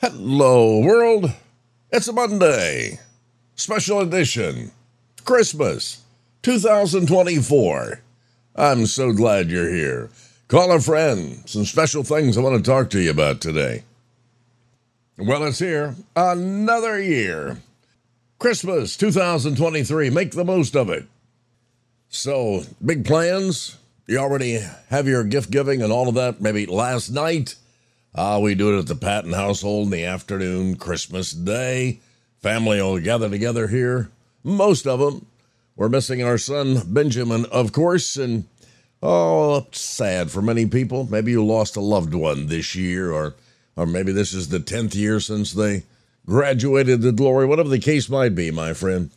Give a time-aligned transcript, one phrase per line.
[0.00, 1.32] Hello, world.
[1.90, 3.00] It's a Monday.
[3.56, 4.70] Special edition.
[5.24, 6.02] Christmas
[6.42, 8.00] 2024.
[8.54, 10.08] I'm so glad you're here.
[10.46, 11.42] Call a friend.
[11.46, 13.82] Some special things I want to talk to you about today.
[15.16, 15.96] Well, it's here.
[16.14, 17.58] Another year.
[18.38, 20.10] Christmas 2023.
[20.10, 21.06] Make the most of it.
[22.08, 23.78] So, big plans?
[24.06, 24.60] You already
[24.90, 27.56] have your gift giving and all of that maybe last night?
[28.14, 32.00] Ah, we do it at the Patten household in the afternoon, Christmas Day.
[32.40, 34.10] Family will gather together here.
[34.42, 35.26] Most of them.
[35.76, 38.46] We're missing our son, Benjamin, of course, and
[39.00, 41.06] oh, sad for many people.
[41.08, 43.36] Maybe you lost a loved one this year, or,
[43.76, 45.84] or maybe this is the 10th year since they
[46.26, 49.10] graduated to glory, whatever the case might be, my friend.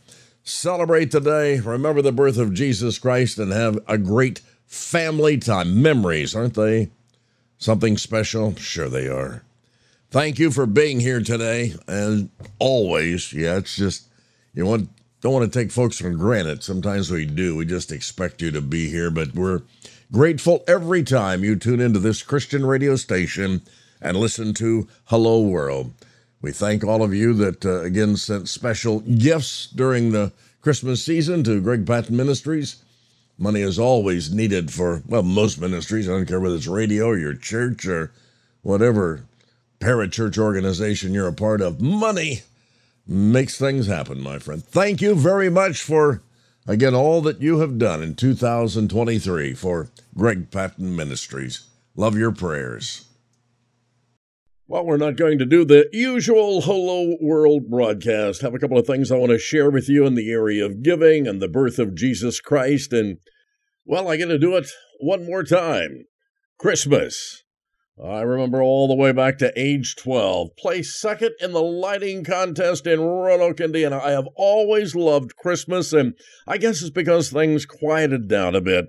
[0.44, 5.82] Celebrate today, remember the birth of Jesus Christ, and have a great family time.
[5.82, 6.92] Memories, aren't they?
[7.62, 8.56] Something special?
[8.56, 9.44] Sure, they are.
[10.10, 11.76] Thank you for being here today.
[11.88, 14.08] And always, yeah, it's just,
[14.56, 14.90] you want,
[15.22, 16.64] don't want to take folks for granted.
[16.64, 17.56] Sometimes we do.
[17.56, 19.62] We just expect you to be here, but we're
[20.12, 23.62] grateful every time you tune into this Christian radio station
[24.02, 25.94] and listen to Hello World.
[26.42, 30.32] We thank all of you that, uh, again, sent special gifts during the
[30.64, 32.78] Christmas season to Greg Patten Ministries.
[33.42, 36.08] Money is always needed for, well, most ministries.
[36.08, 38.12] I don't care whether it's radio or your church or
[38.62, 39.26] whatever
[39.80, 41.82] parachurch organization you're a part of.
[41.82, 42.42] Money
[43.08, 44.64] makes things happen, my friend.
[44.64, 46.22] Thank you very much for,
[46.68, 51.68] again, all that you have done in 2023 for Greg Patten Ministries.
[51.96, 53.06] Love your prayers.
[54.68, 58.44] Well, we're not going to do the usual Hello World broadcast.
[58.44, 60.84] Have a couple of things I want to share with you in the area of
[60.84, 62.94] giving and the birth of Jesus Christ.
[62.94, 63.18] And,
[63.86, 64.68] well, I get to do it
[65.00, 66.06] one more time
[66.58, 67.44] Christmas.
[68.04, 70.56] I remember all the way back to age 12.
[70.58, 74.00] Placed second in the lighting contest in Roanoke, Indiana.
[74.00, 76.14] I have always loved Christmas, and
[76.48, 78.88] I guess it's because things quieted down a bit.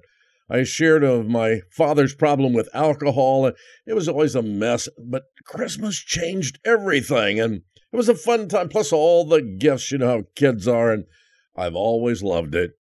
[0.48, 3.56] I shared of my father's problem with alcohol, and
[3.86, 4.88] it was always a mess.
[4.98, 7.62] But Christmas changed everything, and
[7.92, 8.68] it was a fun time.
[8.68, 11.04] Plus, all the gifts, you know how kids are, and
[11.56, 12.72] I've always loved it.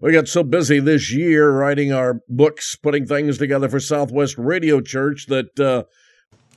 [0.00, 4.80] We got so busy this year writing our books, putting things together for Southwest Radio
[4.80, 5.84] Church that, uh,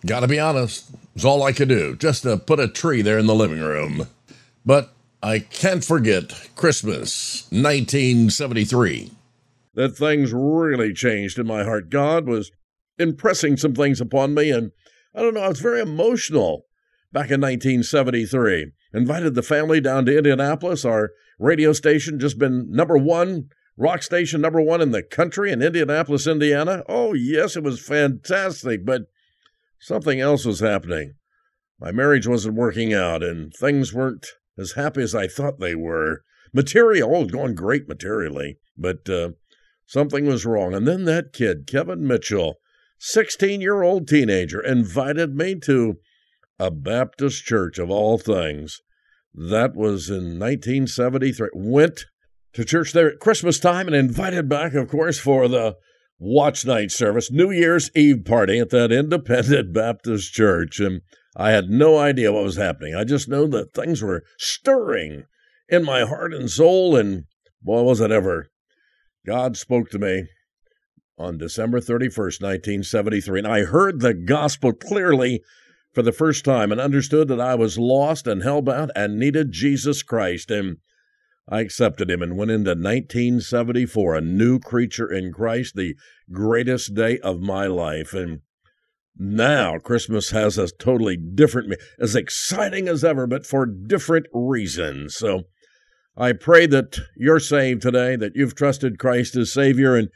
[0.06, 3.28] gotta be honest, it's all I could do just to put a tree there in
[3.28, 4.08] the living room.
[4.66, 9.12] But I can't forget Christmas 1973
[9.76, 11.90] that things really changed in my heart.
[11.90, 12.52] God was
[12.98, 14.72] impressing some things upon me, and
[15.16, 16.66] I don't know, I was very emotional
[17.14, 18.72] back in 1973.
[18.94, 20.84] Invited the family down to Indianapolis.
[20.84, 25.64] Our radio station just been number one, rock station number one in the country in
[25.64, 26.84] Indianapolis, Indiana.
[26.88, 29.04] Oh, yes, it was fantastic, but
[29.80, 31.16] something else was happening.
[31.80, 34.28] My marriage wasn't working out, and things weren't
[34.58, 36.24] as happy as I thought they were.
[36.54, 39.30] Material, oh, going great materially, but uh,
[39.90, 40.76] Something was wrong.
[40.76, 42.60] And then that kid, Kevin Mitchell,
[43.00, 45.98] 16 year old teenager, invited me to
[46.60, 48.84] a Baptist church of all things.
[49.34, 51.50] That was in 1973.
[51.54, 52.06] Went
[52.54, 55.76] to church there at Christmas time and invited back, of course, for the
[56.18, 60.80] watch night service, New Year's Eve party at that independent Baptist church.
[60.80, 61.02] And
[61.36, 62.96] I had no idea what was happening.
[62.96, 65.26] I just know that things were stirring
[65.70, 66.96] in my heart and soul.
[66.96, 67.26] And
[67.62, 68.50] boy, was it ever
[69.26, 70.26] God spoke to me
[71.18, 75.42] on December 31st, 1973, and I heard the gospel clearly
[75.94, 80.04] for the first time and understood that I was lost and hellbound and needed Jesus
[80.04, 80.52] Christ.
[80.52, 80.78] And
[81.48, 85.96] I accepted him and went into 1974, a new creature in Christ, the
[86.32, 88.14] greatest day of my life.
[88.14, 88.42] And
[89.18, 95.16] now Christmas has a totally different, as exciting as ever, but for different reasons.
[95.16, 95.44] So
[96.16, 100.10] I pray that you're saved today, that you've trusted Christ as Savior, and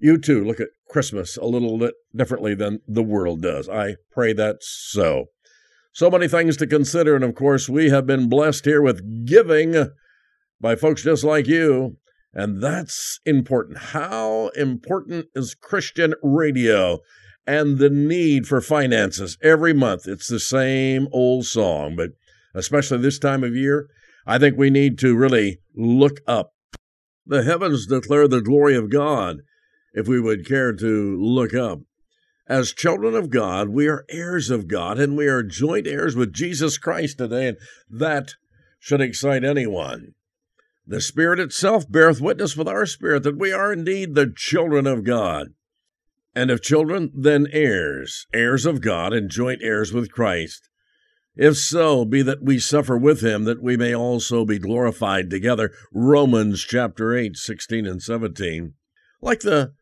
[0.00, 3.68] you too look at Christmas a little bit differently than the world does.
[3.68, 5.26] I pray that's so.
[5.92, 9.90] So many things to consider, and of course, we have been blessed here with giving
[10.60, 11.96] by folks just like you,
[12.32, 13.78] and that's important.
[13.78, 17.00] How important is Christian radio
[17.46, 20.06] and the need for finances every month?
[20.06, 22.10] It's the same old song, but
[22.54, 23.88] especially this time of year,
[24.26, 26.52] I think we need to really look up.
[27.26, 29.38] The heavens declare the glory of God,
[29.92, 31.80] if we would care to look up.
[32.46, 36.32] As children of God, we are heirs of God, and we are joint heirs with
[36.32, 37.56] Jesus Christ today, and
[37.88, 38.34] that
[38.78, 40.14] should excite anyone.
[40.86, 45.04] The Spirit itself beareth witness with our spirit that we are indeed the children of
[45.04, 45.54] God.
[46.34, 50.68] And if children, then heirs, heirs of God, and joint heirs with Christ.
[51.36, 55.70] If so, be that we suffer with him, that we may also be glorified together.
[55.92, 58.74] Romans chapter 8, 16 and 17.
[59.20, 59.72] Like the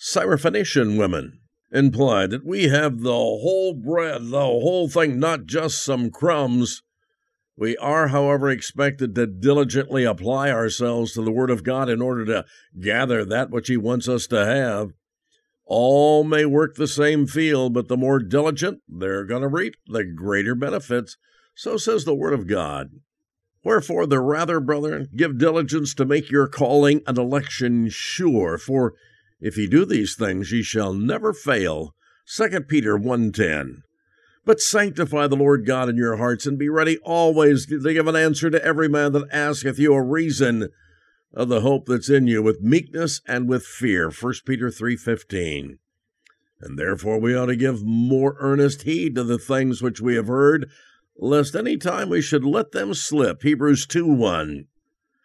[0.00, 6.10] Syrophoenician women, imply that we have the whole bread, the whole thing, not just some
[6.10, 6.82] crumbs.
[7.54, 12.24] We are, however, expected to diligently apply ourselves to the Word of God in order
[12.24, 12.46] to
[12.80, 14.92] gather that which He wants us to have.
[15.66, 20.04] All may work the same field, but the more diligent, they're going to reap the
[20.04, 21.18] greater benefits.
[21.54, 22.88] So says the Word of God.
[23.62, 28.56] Wherefore, the rather, brethren, give diligence to make your calling and election sure.
[28.56, 28.94] For
[29.40, 31.94] if ye do these things, ye shall never fail.
[32.26, 33.82] 2 Peter 1.10
[34.44, 38.16] But sanctify the Lord God in your hearts, and be ready always to give an
[38.16, 40.68] answer to every man that asketh you a reason
[41.32, 44.10] of the hope that's in you with meekness and with fear.
[44.10, 45.78] 1 peter 3.15
[46.60, 50.26] and therefore we ought to give more earnest heed to the things which we have
[50.26, 50.70] heard
[51.16, 53.42] lest any time we should let them slip.
[53.42, 54.66] Hebrews 2.1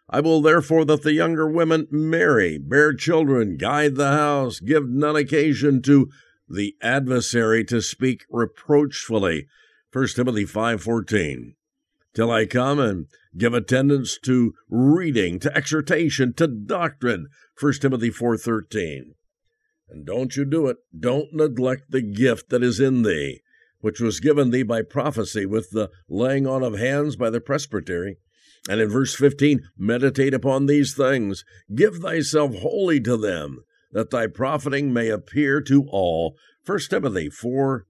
[0.10, 5.16] i will therefore that the younger women marry bear children guide the house give none
[5.16, 6.10] occasion to
[6.48, 9.48] the adversary to speak reproachfully
[9.92, 11.54] 1 timothy 5.14
[12.16, 13.08] till I come and
[13.38, 17.28] give attendance to reading, to exhortation, to doctrine.
[17.60, 19.14] 1 Timothy 4:13.
[19.90, 20.78] And don't you do it.
[20.98, 23.42] Don't neglect the gift that is in thee,
[23.82, 28.18] which was given thee by prophecy with the laying on of hands by the presbytery.
[28.68, 34.28] And in verse 15, meditate upon these things, give thyself wholly to them, that thy
[34.28, 36.36] profiting may appear to all.
[36.66, 37.86] 1 Timothy 4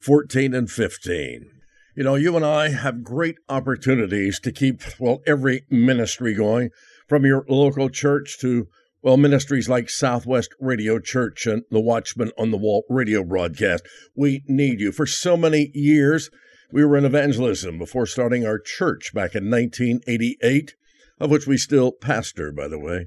[0.00, 1.50] 14 and 15.
[1.96, 6.70] You know, you and I have great opportunities to keep, well, every ministry going,
[7.08, 8.68] from your local church to,
[9.02, 13.84] well, ministries like Southwest Radio Church and the Watchman on the Wall radio broadcast.
[14.14, 14.92] We need you.
[14.92, 16.30] For so many years,
[16.70, 20.74] we were in evangelism before starting our church back in 1988,
[21.18, 23.06] of which we still pastor, by the way.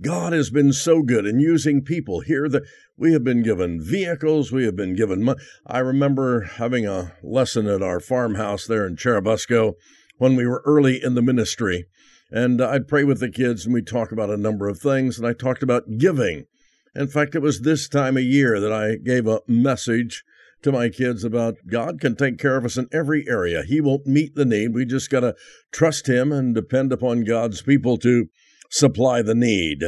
[0.00, 2.62] God has been so good in using people here that
[2.96, 5.40] we have been given vehicles, we have been given money.
[5.66, 9.74] I remember having a lesson at our farmhouse there in Churubusco
[10.16, 11.86] when we were early in the ministry.
[12.30, 15.18] And I'd pray with the kids and we'd talk about a number of things.
[15.18, 16.46] And I talked about giving.
[16.94, 20.24] In fact, it was this time of year that I gave a message
[20.62, 23.62] to my kids about God can take care of us in every area.
[23.62, 24.74] He won't meet the need.
[24.74, 25.34] We just got to
[25.72, 28.26] trust Him and depend upon God's people to
[28.70, 29.84] supply the need.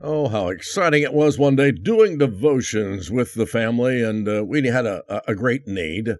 [0.00, 4.66] Oh, how exciting it was one day doing devotions with the family, and uh, we
[4.66, 6.16] had a, a great need.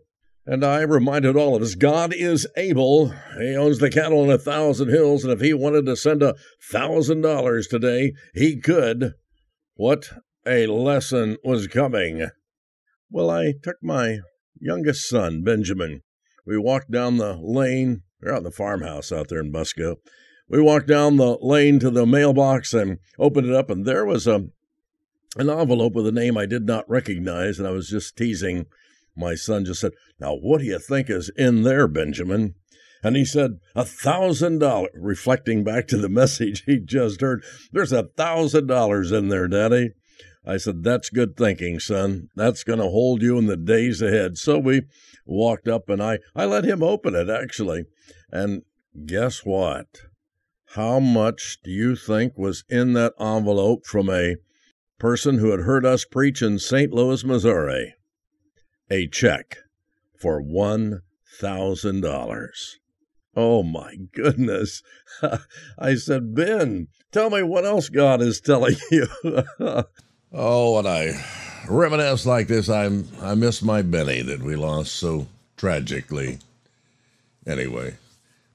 [0.47, 3.13] And I reminded all of us God is able.
[3.39, 6.37] He owns the cattle on a thousand hills, and if he wanted to send a
[6.71, 9.13] thousand dollars today, he could.
[9.75, 10.11] What
[10.47, 12.31] a lesson was coming.
[13.11, 14.19] Well, I took my
[14.61, 16.03] youngest son, Benjamin.
[16.45, 18.03] We walked down the lane.
[18.21, 19.97] We're out in the farmhouse out there in Busco.
[20.49, 24.27] We walked down the lane to the mailbox and opened it up, and there was
[24.27, 24.47] a
[25.37, 28.67] an envelope with a name I did not recognize, and I was just teasing.
[29.15, 32.55] My son just said, Now, what do you think is in there, Benjamin?
[33.03, 37.45] And he said, A thousand dollars, reflecting back to the message he just heard.
[37.71, 39.91] There's a thousand dollars in there, Daddy.
[40.47, 42.29] I said, That's good thinking, son.
[42.37, 44.39] That's going to hold you in the days ahead.
[44.39, 44.83] So we
[45.25, 47.85] walked up and I, I let him open it, actually.
[48.31, 48.63] And
[49.07, 49.87] guess what?
[50.75, 54.37] How much do you think was in that envelope from a
[54.99, 56.93] person who had heard us preach in St.
[56.93, 57.95] Louis, Missouri?
[58.91, 59.59] A check
[60.21, 62.49] for $1,000.
[63.39, 64.83] Oh my goodness.
[65.79, 69.07] I said, Ben, tell me what else God is telling you.
[70.37, 71.25] oh, when I
[71.69, 75.27] reminisce like this, I'm I miss my Benny that we lost so
[75.57, 76.39] tragically.
[77.47, 77.97] Anyway,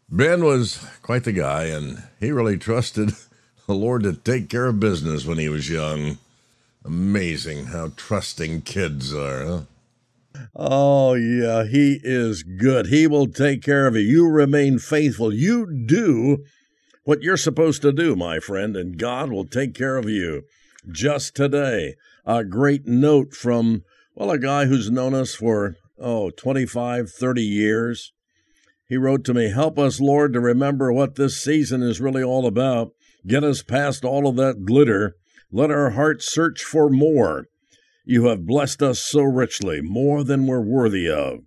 [0.09, 3.13] Ben was quite the guy, and he really trusted
[3.67, 6.17] the Lord to take care of business when he was young.
[6.83, 9.61] Amazing how trusting kids are, huh?
[10.55, 12.88] Oh, yeah, he is good.
[12.88, 14.01] He will take care of you.
[14.01, 15.33] You remain faithful.
[15.33, 16.43] You do
[17.03, 20.43] what you're supposed to do, my friend, and God will take care of you.
[20.89, 21.95] Just today,
[22.25, 23.83] a great note from,
[24.15, 28.13] well, a guy who's known us for, oh, 25, 30 years.
[28.88, 32.47] He wrote to me, Help us, Lord, to remember what this season is really all
[32.47, 32.93] about.
[33.27, 35.15] Get us past all of that glitter.
[35.51, 37.45] Let our hearts search for more.
[38.03, 41.41] You have blessed us so richly, more than we're worthy of.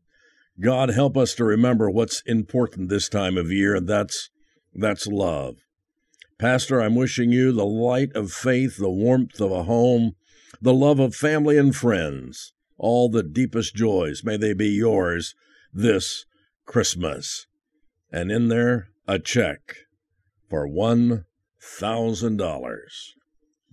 [0.61, 4.31] God, help us to remember what's important this time of year, and that's,
[4.73, 5.64] that's love.
[6.45, 10.15] Pastor, I'm wishing you the light of faith, the warmth of a home,
[10.61, 14.23] the love of family and friends, all the deepest joys.
[14.23, 15.35] May they be yours
[15.73, 16.27] this
[16.67, 17.47] Christmas.
[18.13, 19.87] And in there, a check
[20.51, 22.75] for $1,000.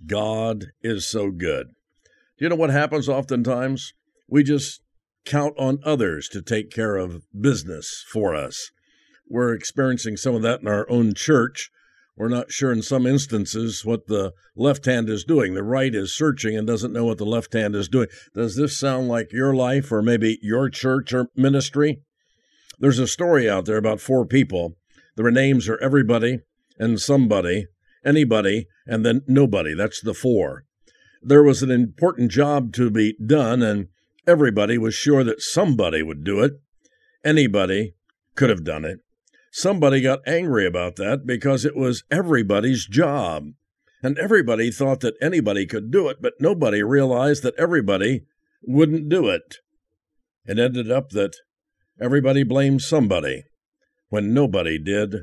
[0.07, 1.67] God is so good.
[2.37, 3.91] Do you know what happens oftentimes?
[4.29, 4.79] We just
[5.25, 8.71] count on others to take care of business for us.
[9.27, 11.69] We're experiencing some of that in our own church.
[12.21, 15.55] We're not sure in some instances what the left hand is doing.
[15.55, 18.09] The right is searching and doesn't know what the left hand is doing.
[18.35, 22.03] Does this sound like your life or maybe your church or ministry?
[22.77, 24.75] There's a story out there about four people.
[25.15, 26.41] Their names are everybody
[26.77, 27.65] and somebody,
[28.05, 29.73] anybody, and then nobody.
[29.73, 30.65] That's the four.
[31.23, 33.87] There was an important job to be done, and
[34.27, 36.51] everybody was sure that somebody would do it.
[37.25, 37.95] Anybody
[38.35, 38.99] could have done it.
[39.51, 43.49] Somebody got angry about that because it was everybody's job.
[44.01, 48.23] And everybody thought that anybody could do it, but nobody realized that everybody
[48.63, 49.57] wouldn't do it.
[50.45, 51.35] It ended up that
[51.99, 53.43] everybody blamed somebody
[54.09, 55.15] when nobody did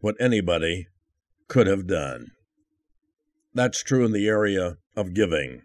[0.00, 0.88] what anybody
[1.46, 2.32] could have done.
[3.54, 5.62] That's true in the area of giving.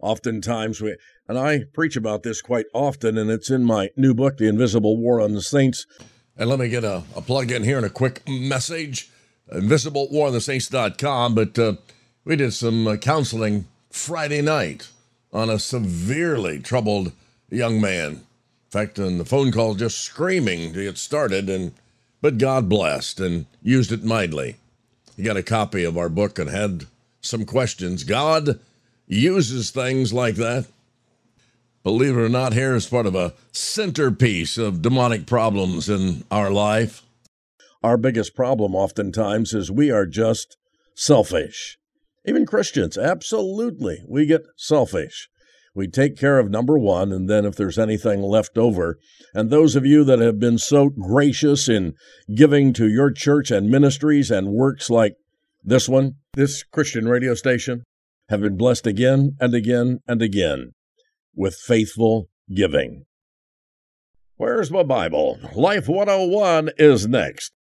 [0.00, 4.36] Oftentimes, we, and I preach about this quite often, and it's in my new book,
[4.36, 5.86] The Invisible War on the Saints.
[6.38, 9.10] And let me get a, a plug in here and a quick message.
[9.52, 11.34] InvisibleWarOnTheSaints.com.
[11.34, 11.72] But uh,
[12.24, 14.88] we did some uh, counseling Friday night
[15.32, 17.10] on a severely troubled
[17.50, 18.12] young man.
[18.12, 21.72] In fact, on the phone call, just screaming to get started, and
[22.20, 24.56] but God blessed and used it mightily.
[25.16, 26.84] He got a copy of our book and had
[27.20, 28.04] some questions.
[28.04, 28.60] God
[29.06, 30.66] uses things like that
[31.88, 36.50] believe it or not, hair is part of a centerpiece of demonic problems in our
[36.50, 37.02] life.
[37.82, 40.58] Our biggest problem oftentimes is we are just
[40.94, 41.78] selfish.
[42.26, 45.30] Even Christians, absolutely, we get selfish.
[45.74, 48.98] We take care of number one, and then if there's anything left over,
[49.32, 51.94] and those of you that have been so gracious in
[52.34, 55.14] giving to your church and ministries and works like
[55.64, 57.82] this one, this Christian radio station,
[58.28, 60.72] have been blessed again and again and again
[61.38, 63.06] with faithful giving.
[64.36, 65.38] Where's my Bible?
[65.54, 67.52] Life 101 is next.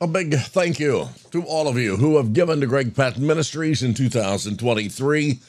[0.00, 3.82] A big thank you to all of you who have given to Greg Patten Ministries
[3.82, 5.40] in 2023,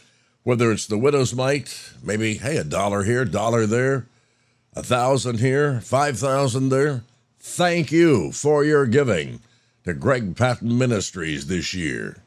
[0.44, 4.06] whether it's the widow's mite, maybe, hey, a dollar here, dollar there,
[4.76, 7.04] a thousand here, five thousand there.
[7.40, 9.40] Thank you for your giving
[9.86, 12.18] to Greg Patten Ministries this year.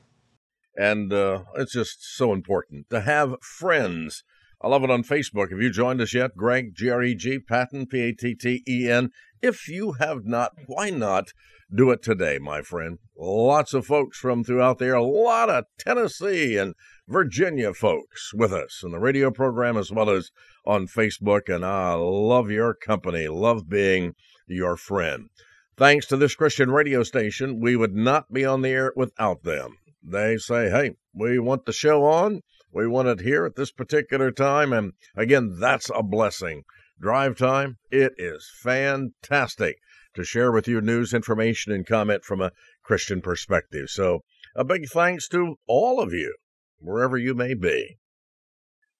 [0.76, 4.24] And uh, it's just so important to have friends
[4.60, 5.50] I love it on Facebook.
[5.50, 6.36] Have you joined us yet?
[6.36, 9.10] Greg, G R E G, Patten, P A T T E N.
[9.42, 11.32] If you have not, why not
[11.74, 12.98] do it today, my friend?
[13.16, 16.74] Lots of folks from throughout there, a lot of Tennessee and
[17.06, 20.30] Virginia folks with us in the radio program as well as
[20.64, 21.54] on Facebook.
[21.54, 24.14] And I love your company, love being
[24.46, 25.28] your friend.
[25.76, 29.76] Thanks to this Christian radio station, we would not be on the air without them.
[30.02, 32.40] They say, hey, we want the show on
[32.76, 34.70] we want it here at this particular time.
[34.70, 36.64] And again, that's a blessing.
[37.00, 39.78] Drive time, it is fantastic
[40.14, 42.52] to share with you news, information, and comment from a
[42.82, 43.88] Christian perspective.
[43.88, 44.20] So,
[44.54, 46.36] a big thanks to all of you,
[46.78, 47.96] wherever you may be.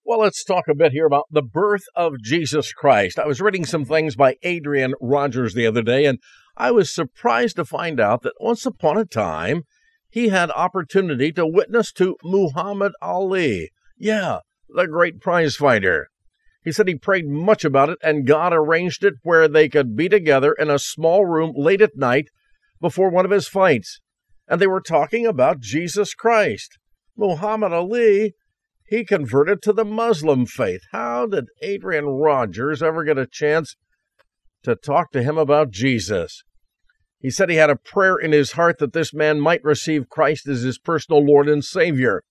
[0.04, 3.18] Well, let's talk a bit here about the birth of Jesus Christ.
[3.18, 6.18] I was reading some things by Adrian Rogers the other day, and
[6.56, 9.64] I was surprised to find out that once upon a time,
[10.16, 13.70] he had opportunity to witness to Muhammad Ali.
[13.98, 16.08] Yeah, the great prize fighter.
[16.64, 20.08] He said he prayed much about it, and God arranged it where they could be
[20.08, 22.30] together in a small room late at night
[22.80, 24.00] before one of his fights.
[24.48, 26.78] And they were talking about Jesus Christ.
[27.14, 28.32] Muhammad Ali,
[28.86, 30.80] he converted to the Muslim faith.
[30.92, 33.76] How did Adrian Rogers ever get a chance
[34.62, 36.42] to talk to him about Jesus?
[37.18, 40.46] He said he had a prayer in his heart that this man might receive Christ
[40.46, 42.22] as his personal Lord and Savior.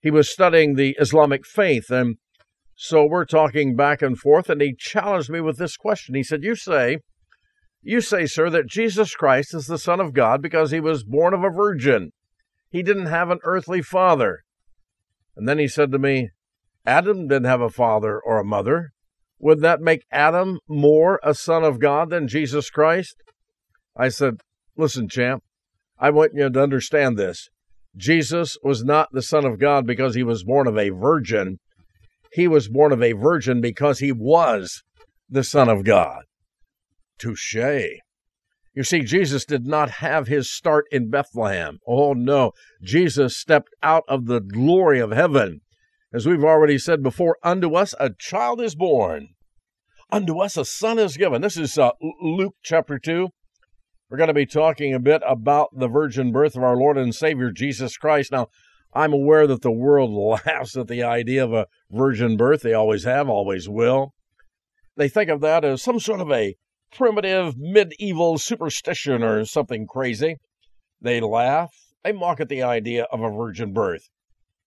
[0.00, 2.16] He was studying the Islamic faith, and
[2.74, 6.14] so we're talking back and forth, and he challenged me with this question.
[6.14, 6.98] He said, You say,
[7.82, 11.32] you say, sir, that Jesus Christ is the Son of God because he was born
[11.34, 12.12] of a virgin.
[12.70, 14.44] He didn't have an earthly father.
[15.36, 16.30] And then he said to me,
[16.84, 18.92] Adam didn't have a father or a mother.
[19.38, 23.16] Would that make Adam more a son of God than Jesus Christ?
[23.98, 24.40] I said,
[24.76, 25.42] Listen, champ,
[25.98, 27.48] I want you to understand this.
[27.96, 31.58] Jesus was not the Son of God because he was born of a virgin.
[32.32, 34.84] He was born of a virgin because he was
[35.28, 36.22] the Son of God.
[37.18, 37.56] Touche.
[37.56, 41.78] You see, Jesus did not have his start in Bethlehem.
[41.84, 42.52] Oh, no.
[42.80, 45.62] Jesus stepped out of the glory of heaven.
[46.12, 49.30] As we've already said before, unto us a child is born,
[50.10, 51.42] unto us a son is given.
[51.42, 51.90] This is uh,
[52.22, 53.28] Luke chapter 2.
[54.10, 57.14] We're going to be talking a bit about the virgin birth of our Lord and
[57.14, 58.32] Savior Jesus Christ.
[58.32, 58.46] Now,
[58.94, 60.10] I'm aware that the world
[60.46, 62.62] laughs at the idea of a virgin birth.
[62.62, 64.14] They always have, always will.
[64.96, 66.56] They think of that as some sort of a
[66.90, 70.36] primitive medieval superstition or something crazy.
[71.02, 71.74] They laugh.
[72.02, 74.08] They mock at the idea of a virgin birth.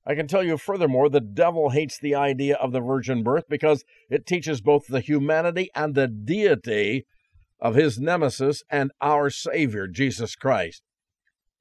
[0.05, 3.83] I can tell you furthermore, the devil hates the idea of the virgin birth because
[4.07, 7.05] it teaches both the humanity and the deity
[7.61, 10.81] of his nemesis and our Savior, Jesus Christ.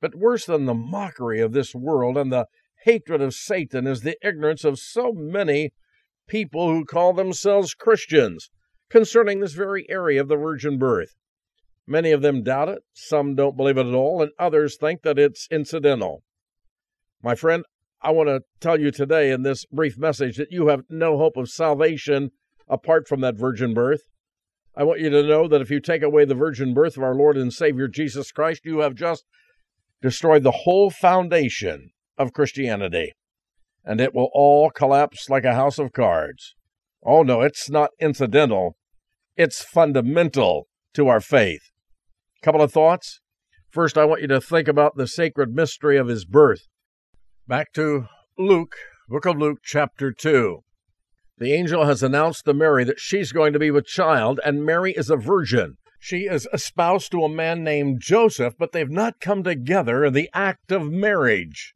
[0.01, 2.47] But worse than the mockery of this world and the
[2.85, 5.73] hatred of Satan is the ignorance of so many
[6.27, 8.51] people who call themselves Christians
[8.89, 11.15] concerning this very area of the virgin birth.
[11.87, 15.19] Many of them doubt it, some don't believe it at all, and others think that
[15.19, 16.23] it's incidental.
[17.23, 17.65] My friend,
[18.01, 21.37] I want to tell you today in this brief message that you have no hope
[21.37, 22.31] of salvation
[22.69, 24.03] apart from that virgin birth.
[24.77, 27.15] I want you to know that if you take away the virgin birth of our
[27.15, 29.25] Lord and Savior Jesus Christ, you have just
[30.01, 33.13] destroyed the whole foundation of Christianity,
[33.85, 36.55] and it will all collapse like a house of cards.
[37.03, 38.77] Oh, no, it's not incidental,
[39.37, 41.71] it's fundamental to our faith.
[42.43, 43.21] Couple of thoughts.
[43.69, 46.67] First, I want you to think about the sacred mystery of his birth.
[47.47, 48.07] Back to
[48.39, 48.77] Luke,
[49.09, 50.63] book of Luke, chapter 2.
[51.41, 54.93] The angel has announced to Mary that she's going to be with child, and Mary
[54.93, 55.79] is a virgin.
[55.99, 60.29] She is espoused to a man named Joseph, but they've not come together in the
[60.35, 61.73] act of marriage.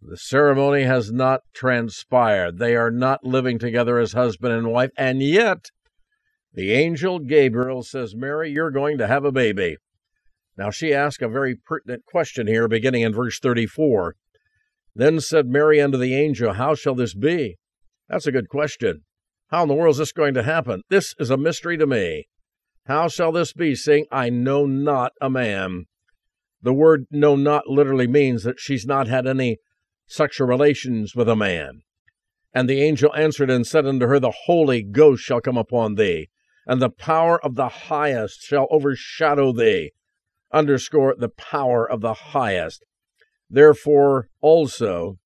[0.00, 2.58] The ceremony has not transpired.
[2.58, 5.66] They are not living together as husband and wife, and yet
[6.54, 9.76] the angel Gabriel says, Mary, you're going to have a baby.
[10.56, 14.14] Now, she asks a very pertinent question here, beginning in verse 34.
[14.94, 17.56] Then said Mary unto the angel, How shall this be?
[18.12, 19.04] That's a good question.
[19.48, 20.82] How in the world is this going to happen?
[20.90, 22.26] This is a mystery to me.
[22.84, 25.86] How shall this be, seeing I know not a man?
[26.60, 29.56] The word know not literally means that she's not had any
[30.06, 31.80] sexual relations with a man.
[32.52, 36.28] And the angel answered and said unto her, The Holy Ghost shall come upon thee,
[36.66, 39.92] and the power of the highest shall overshadow thee.
[40.52, 42.84] Underscore the power of the highest.
[43.48, 45.16] Therefore also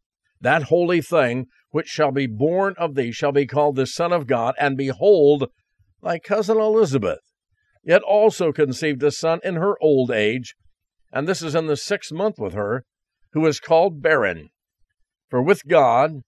[0.40, 4.26] that holy thing which shall be born of thee shall be called the Son of
[4.26, 5.50] God, and behold,
[6.02, 7.20] thy cousin Elizabeth,
[7.84, 10.54] yet also conceived a son in her old age,
[11.12, 12.86] and this is in the sixth month with her,
[13.34, 14.48] who is called barren.
[15.28, 16.22] For with God,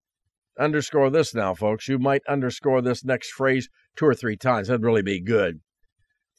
[0.60, 4.68] underscore this now, folks, you might underscore this next phrase two or three times.
[4.68, 5.60] That'd really be good.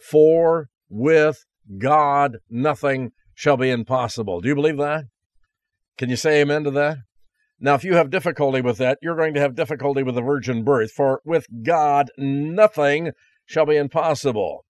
[0.08, 1.46] For with
[1.80, 4.40] God nothing shall be impossible.
[4.40, 5.06] Do you believe that?
[5.98, 6.98] Can you say amen to that?
[7.62, 10.64] Now, if you have difficulty with that, you're going to have difficulty with the virgin
[10.64, 13.12] birth, for with God nothing
[13.46, 14.64] shall be impossible.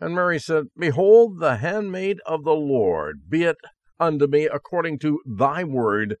[0.00, 3.56] And Mary said, Behold, the handmaid of the Lord, be it
[4.00, 6.16] unto me according to thy word.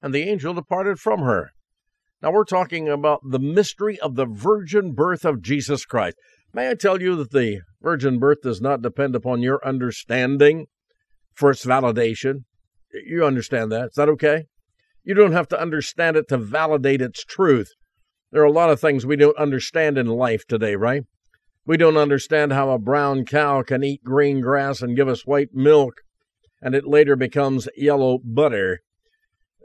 [0.00, 1.50] And the angel departed from her.
[2.22, 6.16] Now, we're talking about the mystery of the virgin birth of Jesus Christ.
[6.52, 10.66] May I tell you that the virgin birth does not depend upon your understanding
[11.34, 12.44] for its validation?
[12.92, 13.86] You understand that.
[13.86, 14.46] Is that okay?
[15.04, 17.70] You don't have to understand it to validate its truth.
[18.30, 21.04] There are a lot of things we don't understand in life today, right?
[21.64, 25.54] We don't understand how a brown cow can eat green grass and give us white
[25.54, 25.94] milk,
[26.60, 28.80] and it later becomes yellow butter.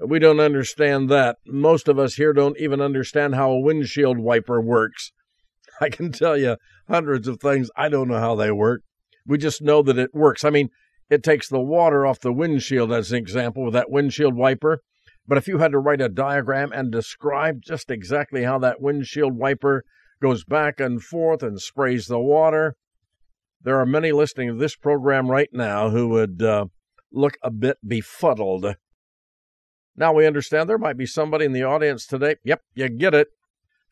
[0.06, 1.38] We don't understand that.
[1.46, 5.12] Most of us here don't even understand how a windshield wiper works.
[5.82, 6.58] I can tell you
[6.90, 7.70] hundreds of things.
[7.78, 8.82] I don't know how they work.
[9.26, 10.44] We just know that it works.
[10.44, 10.70] I mean,
[11.10, 14.82] it takes the water off the windshield as an example with that windshield wiper.
[15.28, 19.38] But if you had to write a diagram and describe just exactly how that windshield
[19.38, 19.86] wiper
[20.22, 22.76] goes back and forth and sprays the water,
[23.62, 26.66] there are many listening to this program right now who would uh,
[27.12, 28.76] look a bit befuddled.
[29.96, 32.36] Now we understand there might be somebody in the audience today.
[32.44, 33.30] Yep, you get it.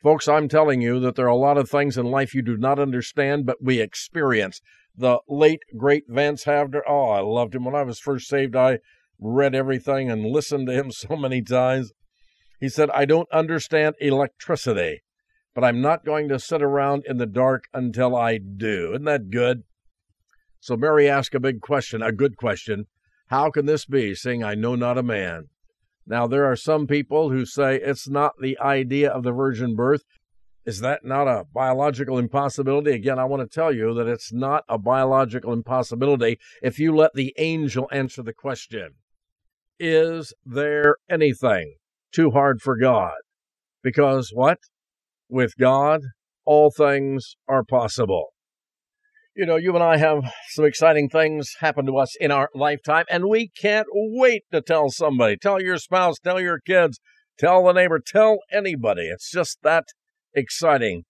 [0.02, 2.58] Folks, I'm telling you that there are a lot of things in life you do
[2.58, 4.60] not understand, but we experience
[4.98, 6.82] the late great Vance Havner.
[6.88, 8.56] Oh, I loved him when I was first saved.
[8.56, 8.80] I
[9.22, 11.94] read everything and listened to him so many times.
[12.60, 15.02] He said, I don't understand electricity,
[15.56, 18.92] but I'm not going to sit around in the dark until I do.
[18.92, 19.64] Isn't that good?
[20.60, 22.86] So Mary asked a big question, a good question.
[23.28, 25.48] How can this be, seeing I know not a man?
[26.06, 30.04] Now, there are some people who say it's not the idea of the virgin birth,
[30.66, 32.92] is that not a biological impossibility?
[32.92, 37.14] Again, I want to tell you that it's not a biological impossibility if you let
[37.16, 38.94] the angel answer the question
[39.84, 41.78] Is there anything
[42.14, 43.16] too hard for God?
[43.82, 44.60] Because what?
[45.28, 46.02] With God,
[46.46, 48.28] all things are possible.
[49.36, 53.06] You know, you and I have some exciting things happen to us in our lifetime,
[53.10, 55.36] and we can't wait to tell somebody.
[55.36, 57.00] Tell your spouse, tell your kids,
[57.40, 59.08] tell the neighbor, tell anybody.
[59.08, 59.86] It's just that
[60.36, 61.06] exciting.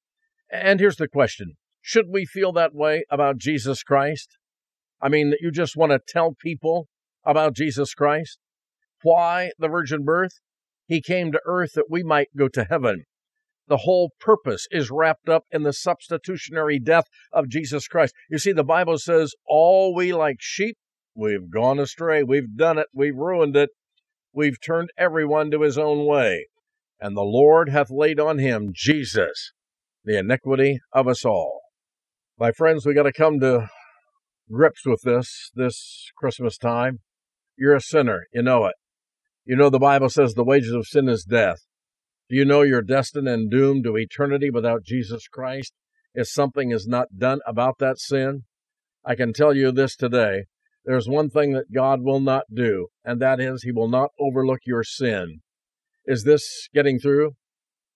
[0.49, 4.29] And here's the question Should we feel that way about Jesus Christ?
[5.01, 6.87] I mean, that you just want to tell people
[7.25, 8.39] about Jesus Christ?
[9.03, 10.33] Why the virgin birth?
[10.87, 13.05] He came to earth that we might go to heaven.
[13.67, 18.13] The whole purpose is wrapped up in the substitutionary death of Jesus Christ.
[18.29, 20.77] You see, the Bible says, All we like sheep,
[21.15, 22.23] we've gone astray.
[22.23, 22.87] We've done it.
[22.93, 23.69] We've ruined it.
[24.33, 26.47] We've turned everyone to his own way.
[26.99, 29.53] And the Lord hath laid on him, Jesus,
[30.03, 31.61] the iniquity of us all.
[32.37, 33.69] My friends, we got to come to
[34.51, 36.99] grips with this this Christmas time.
[37.57, 38.27] You're a sinner.
[38.33, 38.75] You know it.
[39.43, 41.65] You know the Bible says the wages of sin is death.
[42.29, 45.73] Do you know you're destined and doomed to eternity without Jesus Christ
[46.13, 48.43] if something is not done about that sin?
[49.03, 50.45] I can tell you this today.
[50.85, 54.59] There's one thing that God will not do, and that is He will not overlook
[54.65, 55.41] your sin.
[56.05, 57.31] Is this getting through?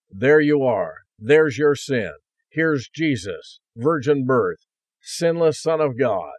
[0.09, 0.95] There you are.
[1.17, 2.11] There's your sin.
[2.49, 4.59] Here's Jesus, virgin birth,
[5.01, 6.33] sinless Son of God.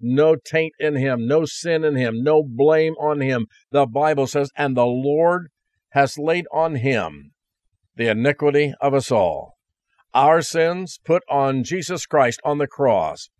[0.00, 3.46] No taint in him, no sin in him, no blame on him.
[3.70, 5.48] The Bible says, and the Lord
[5.90, 7.32] has laid on him
[7.96, 9.54] the iniquity of us all.
[10.12, 13.30] Our sins put on Jesus Christ on the cross.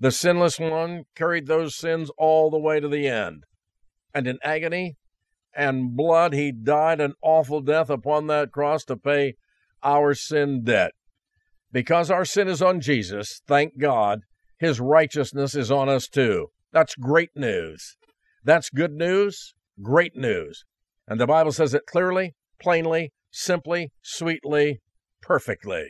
[0.00, 3.44] The sinless one carried those sins all the way to the end.
[4.12, 4.96] And in agony
[5.54, 9.34] and blood, he died an awful death upon that cross to pay
[9.82, 10.92] our sin debt.
[11.70, 14.22] Because our sin is on Jesus, thank God,
[14.62, 16.46] his righteousness is on us too.
[16.72, 17.96] That's great news.
[18.44, 20.62] That's good news, great news.
[21.08, 24.78] And the Bible says it clearly, plainly, simply, sweetly,
[25.20, 25.88] perfectly.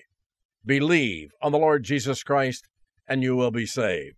[0.64, 2.66] Believe on the Lord Jesus Christ,
[3.06, 4.16] and you will be saved.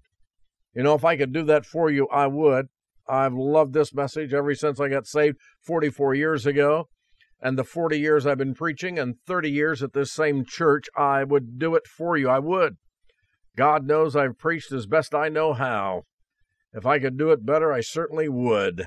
[0.73, 2.67] You know, if I could do that for you, I would.
[3.09, 5.37] I've loved this message ever since I got saved
[5.67, 6.87] 44 years ago.
[7.41, 11.25] And the 40 years I've been preaching and 30 years at this same church, I
[11.25, 12.29] would do it for you.
[12.29, 12.77] I would.
[13.57, 16.03] God knows I've preached as best I know how.
[16.73, 18.87] If I could do it better, I certainly would.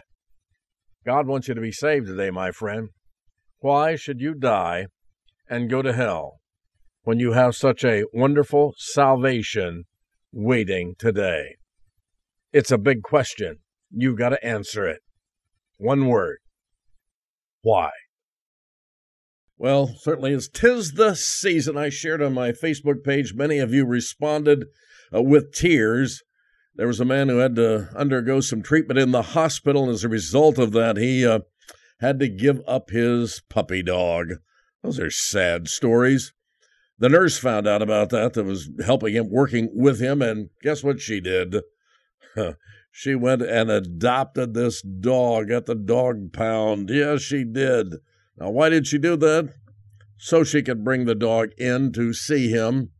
[1.06, 2.90] God wants you to be saved today, my friend.
[3.60, 4.88] Why should you die
[5.50, 6.42] and go to hell
[7.04, 9.86] when you have such a wonderful salvation
[10.34, 11.56] waiting today?
[12.52, 13.60] It's a big question.
[13.90, 15.00] You've got to answer it.
[15.78, 16.40] One word.
[17.62, 17.92] Why?
[19.60, 23.34] Well, certainly as tis the season, I shared on my Facebook page.
[23.34, 24.66] Many of you responded
[25.14, 26.22] uh, with tears.
[26.76, 30.04] There was a man who had to undergo some treatment in the hospital, and as
[30.04, 31.40] a result of that, he uh,
[32.02, 34.34] had to give up his puppy dog.
[34.84, 36.34] Those are sad stories.
[37.00, 40.84] The nurse found out about that, that was helping him, working with him, and guess
[40.84, 41.62] what she did?
[42.92, 46.92] she went and adopted this dog at the dog pound.
[46.92, 47.96] Yes, she did.
[48.40, 49.54] Now, why did she do that?
[50.18, 52.92] So she could bring the dog in to see him.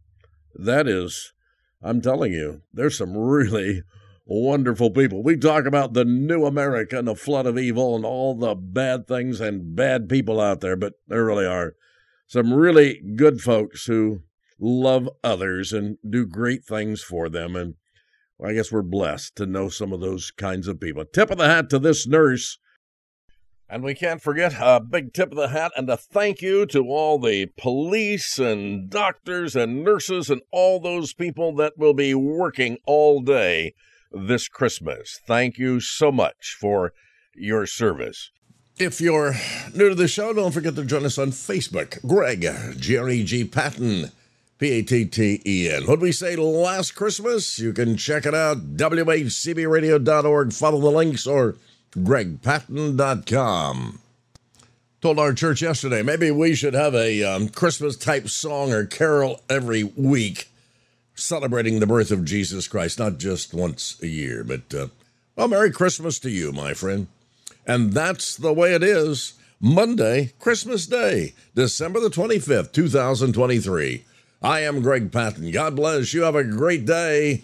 [0.54, 1.34] That is,
[1.82, 3.84] I'm telling you, there's some really
[4.26, 5.24] wonderful people.
[5.24, 9.08] We talk about the new America and the flood of evil and all the bad
[9.08, 11.76] things and bad people out there, but there really are
[12.28, 14.24] some really good folks who
[14.60, 17.56] love others and do great things for them.
[17.56, 17.76] And
[18.44, 21.06] I guess we're blessed to know some of those kinds of people.
[21.06, 22.60] Tip of the hat to this nurse.
[23.70, 26.88] And we can't forget a big tip of the hat and a thank you to
[26.88, 32.78] all the police and doctors and nurses and all those people that will be working
[32.86, 33.74] all day
[34.10, 35.20] this Christmas.
[35.28, 36.94] Thank you so much for
[37.36, 38.32] your service.
[38.80, 39.36] If you're
[39.74, 42.02] new to the show, don't forget to join us on Facebook.
[42.08, 43.44] Greg, Jerry G.
[43.44, 44.12] Patten,
[44.60, 45.88] P A T T E N.
[45.88, 47.60] What we say last Christmas?
[47.60, 50.54] You can check it out, WHCBradio.org.
[50.54, 51.56] Follow the links or
[51.98, 54.00] gregpatten.com.
[55.02, 59.42] Told our church yesterday, maybe we should have a um, Christmas type song or carol
[59.50, 60.50] every week
[61.14, 64.88] celebrating the birth of Jesus Christ, not just once a year, but, uh,
[65.36, 67.08] well, Merry Christmas to you, my friend.
[67.66, 69.34] And that's the way it is.
[69.60, 74.04] Monday, Christmas Day, December the 25th, 2023.
[74.42, 75.52] I am Greg Patten.
[75.52, 76.22] God bless you.
[76.22, 77.44] Have a great day.